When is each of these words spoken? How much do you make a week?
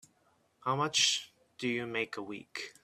How 0.61 0.75
much 0.75 1.31
do 1.59 1.67
you 1.67 1.85
make 1.85 2.17
a 2.17 2.23
week? 2.23 2.73